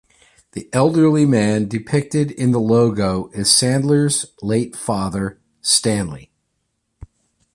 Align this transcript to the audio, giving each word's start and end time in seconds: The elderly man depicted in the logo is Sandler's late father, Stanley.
The 0.53 0.67
elderly 0.73 1.27
man 1.27 1.67
depicted 1.67 2.31
in 2.31 2.51
the 2.53 2.59
logo 2.59 3.29
is 3.35 3.49
Sandler's 3.49 4.25
late 4.41 4.75
father, 4.75 5.39
Stanley. 5.61 6.31